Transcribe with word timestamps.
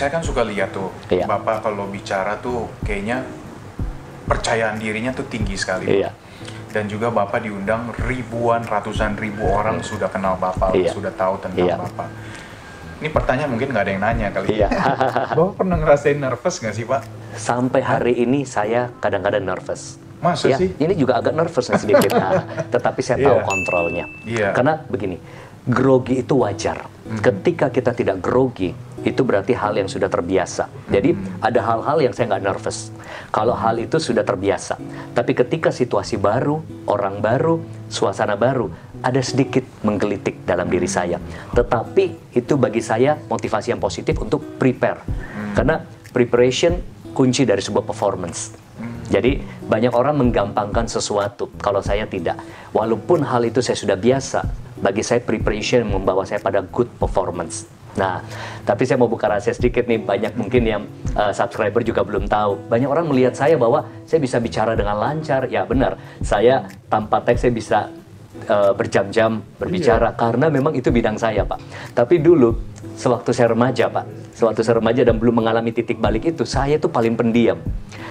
Saya 0.00 0.16
kan 0.16 0.24
suka 0.24 0.40
lihat 0.40 0.72
tuh, 0.72 0.88
Iya. 1.12 1.28
Bapak 1.28 1.60
kalau 1.60 1.84
bicara 1.84 2.40
tuh 2.40 2.72
kayaknya 2.88 3.20
percayaan 4.24 4.80
dirinya 4.80 5.12
tuh 5.12 5.28
tinggi 5.28 5.60
sekali. 5.60 6.00
Iya. 6.00 6.08
Dan 6.72 6.88
juga 6.88 7.12
Bapak 7.12 7.44
diundang 7.44 7.92
ribuan, 8.00 8.64
ratusan 8.64 9.20
ribu 9.20 9.44
orang 9.44 9.84
sudah 9.84 10.08
kenal 10.08 10.40
Bapak, 10.40 10.72
Iya. 10.72 10.96
sudah 10.96 11.12
tahu 11.12 11.36
tentang 11.44 11.68
Iya. 11.68 11.76
Bapak. 11.76 12.08
Ini 13.00 13.08
pertanyaan 13.12 13.50
mungkin 13.52 13.68
nggak 13.76 13.84
ada 13.84 13.92
yang 13.92 14.00
nanya 14.00 14.28
kali. 14.32 14.46
Iya. 14.56 14.68
Bapak 15.36 15.52
pernah 15.60 15.76
ngerasain 15.76 16.16
nervous 16.16 16.56
nggak 16.56 16.74
sih 16.74 16.84
Pak? 16.88 17.00
Sampai 17.36 17.84
hari 17.84 18.24
ini 18.24 18.48
saya 18.48 18.88
kadang-kadang 19.04 19.44
nervous. 19.44 20.00
Masa 20.20 20.48
Ya, 20.48 20.56
sih? 20.56 20.72
Ini 20.80 20.96
juga 20.96 21.20
agak 21.20 21.36
nervous 21.36 21.68
sedikit, 21.76 22.08
Nah, 22.12 22.40
tetapi 22.72 23.00
saya 23.04 23.20
tahu 23.20 23.36
Iya. 23.36 23.44
kontrolnya. 23.44 24.04
Iya. 24.24 24.48
Karena 24.56 24.80
begini, 24.80 25.16
grogi 25.64 26.20
itu 26.20 26.40
wajar. 26.40 26.88
Mhm. 27.04 27.20
Ketika 27.20 27.66
kita 27.68 27.92
tidak 27.92 28.20
grogi, 28.20 28.72
itu 29.00 29.24
berarti 29.24 29.56
hal 29.56 29.76
yang 29.76 29.88
sudah 29.88 30.12
terbiasa. 30.12 30.68
Jadi 30.92 31.16
ada 31.40 31.60
hal-hal 31.64 31.98
yang 32.04 32.12
saya 32.12 32.36
nggak 32.36 32.44
nervous. 32.44 32.92
Kalau 33.32 33.56
hal 33.56 33.80
itu 33.80 33.96
sudah 33.96 34.26
terbiasa. 34.26 34.76
Tapi 35.16 35.32
ketika 35.32 35.72
situasi 35.72 36.20
baru, 36.20 36.60
orang 36.90 37.24
baru, 37.24 37.62
suasana 37.88 38.36
baru, 38.36 38.68
ada 39.00 39.20
sedikit 39.24 39.64
menggelitik 39.80 40.44
dalam 40.44 40.68
diri 40.68 40.86
saya. 40.86 41.16
Tetapi 41.56 42.36
itu 42.36 42.54
bagi 42.60 42.84
saya 42.84 43.16
motivasi 43.16 43.72
yang 43.72 43.80
positif 43.80 44.20
untuk 44.20 44.60
prepare. 44.60 45.00
Mhm. 45.06 45.52
Karena 45.56 45.76
preparation 46.12 46.76
kunci 47.16 47.48
dari 47.48 47.64
sebuah 47.64 47.84
performance. 47.88 48.70
Jadi 49.10 49.42
banyak 49.66 49.90
orang 49.90 50.22
menggampangkan 50.22 50.86
sesuatu, 50.86 51.50
kalau 51.58 51.82
saya 51.82 52.06
tidak. 52.06 52.38
Walaupun 52.70 53.26
hal 53.26 53.42
itu 53.42 53.58
saya 53.58 53.74
sudah 53.74 53.98
biasa, 53.98 54.46
bagi 54.78 55.02
saya 55.02 55.18
preparation 55.18 55.82
membawa 55.82 56.22
saya 56.22 56.38
pada 56.38 56.62
good 56.62 56.86
performance. 56.94 57.66
Nah, 57.98 58.22
tapi 58.62 58.86
saya 58.86 59.00
mau 59.00 59.10
buka 59.10 59.26
rahasia 59.26 59.50
sedikit 59.50 59.86
nih, 59.90 59.98
banyak 59.98 60.38
mungkin 60.38 60.62
yang 60.62 60.82
uh, 61.18 61.34
subscriber 61.34 61.82
juga 61.82 62.06
belum 62.06 62.30
tahu. 62.30 62.70
Banyak 62.70 62.86
orang 62.86 63.10
melihat 63.10 63.34
saya 63.34 63.58
bahwa 63.58 63.86
saya 64.06 64.22
bisa 64.22 64.38
bicara 64.38 64.78
dengan 64.78 64.94
lancar, 64.98 65.50
ya 65.50 65.66
benar. 65.66 65.98
Saya 66.22 66.70
tanpa 66.86 67.18
teks 67.24 67.42
saya 67.42 67.52
bisa 67.54 67.78
uh, 68.46 68.72
berjam-jam 68.76 69.42
berbicara 69.58 70.14
karena 70.14 70.46
memang 70.46 70.76
itu 70.78 70.94
bidang 70.94 71.18
saya, 71.18 71.42
Pak. 71.42 71.58
Tapi 71.98 72.22
dulu 72.22 72.54
sewaktu 72.94 73.34
saya 73.34 73.50
remaja, 73.50 73.90
Pak, 73.90 74.36
sewaktu 74.38 74.60
saya 74.62 74.78
remaja 74.78 75.02
dan 75.02 75.18
belum 75.18 75.42
mengalami 75.42 75.74
titik 75.74 75.98
balik 75.98 76.30
itu, 76.30 76.46
saya 76.46 76.78
itu 76.78 76.86
paling 76.86 77.18
pendiam. 77.18 77.58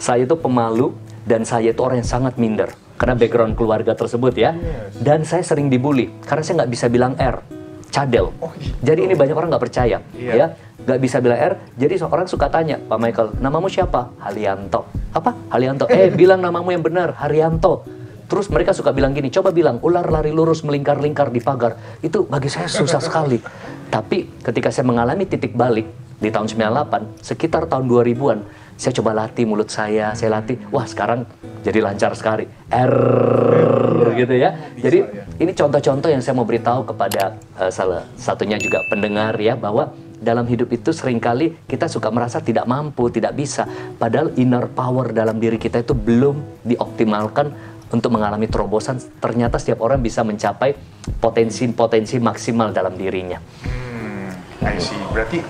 Saya 0.00 0.24
itu 0.24 0.34
pemalu 0.34 0.96
dan 1.28 1.44
saya 1.44 1.70
itu 1.70 1.84
orang 1.84 2.00
yang 2.00 2.08
sangat 2.08 2.40
minder 2.40 2.72
karena 2.96 3.16
background 3.16 3.52
keluarga 3.56 3.92
tersebut 3.92 4.32
ya. 4.34 4.56
Dan 4.96 5.28
saya 5.28 5.44
sering 5.44 5.68
dibully 5.68 6.08
karena 6.24 6.42
saya 6.42 6.64
nggak 6.64 6.72
bisa 6.72 6.86
bilang 6.88 7.12
R, 7.20 7.59
cadel. 7.90 8.32
Oh, 8.38 8.50
gitu. 8.56 8.72
Jadi 8.80 9.10
ini 9.10 9.14
banyak 9.18 9.34
orang 9.36 9.50
nggak 9.50 9.64
percaya, 9.66 9.98
Iya. 10.14 10.32
ya, 10.32 10.46
nggak 10.86 10.98
bisa 11.02 11.18
bilang 11.18 11.38
R. 11.38 11.54
Jadi 11.76 11.94
seorang 11.98 12.26
suka 12.30 12.46
tanya, 12.48 12.78
Pak 12.78 12.98
Michael, 12.98 13.28
namamu 13.42 13.66
siapa? 13.66 14.14
Halianto. 14.22 14.86
Apa? 15.12 15.34
Halianto. 15.50 15.90
Eh, 15.90 16.08
bilang 16.20 16.40
namamu 16.40 16.70
yang 16.72 16.86
benar, 16.86 17.18
Haryanto. 17.18 17.84
Terus 18.30 18.46
mereka 18.46 18.70
suka 18.70 18.94
bilang 18.94 19.10
gini, 19.10 19.26
coba 19.26 19.50
bilang 19.50 19.82
ular 19.82 20.06
lari 20.06 20.30
lurus 20.30 20.62
melingkar-lingkar 20.62 21.34
di 21.34 21.42
pagar. 21.42 21.98
Itu 21.98 22.30
bagi 22.30 22.46
saya 22.46 22.70
susah 22.70 23.02
sekali. 23.02 23.42
Tapi 23.90 24.38
ketika 24.38 24.70
saya 24.70 24.86
mengalami 24.86 25.26
titik 25.26 25.50
balik 25.58 25.99
di 26.20 26.28
tahun 26.28 26.46
98, 26.52 27.24
sekitar 27.24 27.64
tahun 27.64 27.88
2000-an, 27.88 28.38
saya 28.80 28.92
coba 28.96 29.12
latih 29.12 29.44
mulut 29.44 29.68
saya, 29.68 30.12
saya 30.16 30.40
latih, 30.40 30.56
wah 30.72 30.84
sekarang 30.84 31.24
jadi 31.60 31.84
lancar 31.84 32.16
sekali. 32.16 32.48
R 32.72 34.16
gitu 34.16 34.34
ya. 34.36 34.56
Jadi 34.76 35.04
ini 35.36 35.52
contoh-contoh 35.52 36.08
yang 36.08 36.24
saya 36.24 36.32
mau 36.36 36.48
beritahu 36.48 36.88
kepada 36.88 37.36
eh, 37.60 37.72
salah 37.72 38.04
satunya 38.16 38.56
juga 38.56 38.80
pendengar 38.88 39.36
ya 39.36 39.56
bahwa 39.56 39.92
dalam 40.20 40.44
hidup 40.44 40.68
itu 40.72 40.92
sering 40.92 41.16
kali 41.16 41.56
kita 41.64 41.88
suka 41.88 42.12
merasa 42.12 42.40
tidak 42.40 42.68
mampu, 42.68 43.08
tidak 43.08 43.36
bisa. 43.36 43.64
Padahal 43.96 44.32
inner 44.36 44.68
power 44.68 45.12
dalam 45.16 45.40
diri 45.40 45.56
kita 45.56 45.80
itu 45.80 45.96
belum 45.96 46.64
dioptimalkan 46.64 47.52
untuk 47.92 48.16
mengalami 48.16 48.48
terobosan. 48.48 49.00
Ternyata 49.20 49.60
setiap 49.60 49.84
orang 49.84 50.00
bisa 50.00 50.24
mencapai 50.24 50.76
potensi-potensi 51.20 52.20
maksimal 52.20 52.72
dalam 52.72 52.96
dirinya. 52.96 53.40
Hmm, 53.40 54.30
I 54.64 54.76
see. 54.80 54.96
Berarti 55.10 55.40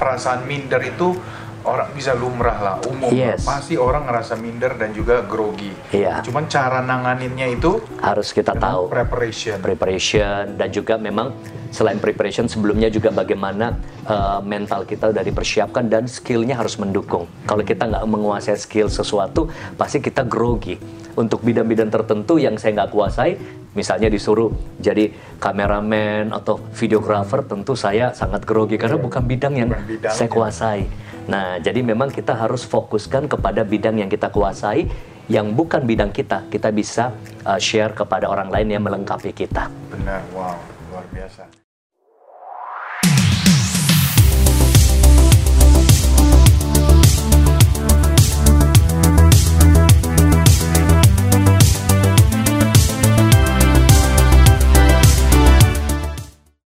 perasaan 0.00 0.48
minder 0.48 0.80
itu 0.80 1.12
orang 1.60 1.92
bisa 1.92 2.16
lumrah 2.16 2.56
lah, 2.56 2.76
umum. 2.88 3.12
Yes. 3.12 3.44
Pasti 3.44 3.76
orang 3.76 4.08
ngerasa 4.08 4.40
minder 4.40 4.80
dan 4.80 4.96
juga 4.96 5.20
grogi. 5.20 5.68
Iya. 5.92 6.24
Cuman 6.24 6.48
cara 6.48 6.80
nanganinnya 6.80 7.52
itu 7.52 7.84
Harus 8.00 8.32
kita 8.32 8.56
tahu. 8.56 8.88
preparation. 8.88 9.60
preparation 9.60 10.56
dan 10.56 10.72
juga 10.72 10.96
memang 10.96 11.36
selain 11.70 12.00
preparation 12.00 12.48
sebelumnya 12.48 12.88
juga 12.88 13.12
bagaimana 13.12 13.76
uh, 14.08 14.40
mental 14.42 14.88
kita 14.88 15.12
udah 15.12 15.22
dipersiapkan 15.22 15.86
dan 15.86 16.08
skillnya 16.08 16.56
harus 16.56 16.80
mendukung. 16.80 17.28
Kalau 17.44 17.62
kita 17.62 17.86
nggak 17.86 18.04
menguasai 18.08 18.56
skill 18.56 18.88
sesuatu, 18.88 19.52
pasti 19.76 20.00
kita 20.00 20.24
grogi. 20.24 20.80
Untuk 21.10 21.44
bidang-bidang 21.44 21.92
tertentu 21.92 22.40
yang 22.40 22.56
saya 22.56 22.80
nggak 22.80 22.90
kuasai, 22.94 23.36
misalnya 23.74 24.10
disuruh 24.10 24.50
jadi 24.82 25.14
kameramen 25.38 26.34
atau 26.34 26.58
videographer, 26.74 27.46
tentu 27.46 27.78
saya 27.78 28.10
sangat 28.14 28.42
grogi 28.42 28.74
karena 28.76 28.98
bukan 28.98 29.22
bidang 29.22 29.54
yang 29.56 29.70
Bukan 29.70 29.86
bidangnya. 29.86 30.16
saya 30.16 30.28
kuasai. 30.30 30.82
Nah, 31.30 31.62
jadi 31.62 31.84
memang 31.84 32.10
kita 32.10 32.34
harus 32.34 32.66
fokuskan 32.66 33.30
kepada 33.30 33.62
bidang 33.62 34.02
yang 34.02 34.10
kita 34.10 34.32
kuasai, 34.34 34.90
yang 35.30 35.54
bukan 35.54 35.86
bidang 35.86 36.10
kita, 36.10 36.42
kita 36.50 36.74
bisa 36.74 37.14
uh, 37.46 37.60
share 37.60 37.94
kepada 37.94 38.26
orang 38.26 38.50
lain 38.50 38.74
yang 38.74 38.82
melengkapi 38.82 39.30
kita. 39.30 39.70
Benar, 39.94 40.26
wow, 40.34 40.58
luar 40.90 41.06
biasa. 41.14 41.59